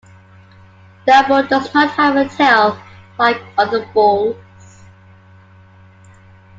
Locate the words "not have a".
1.75-2.27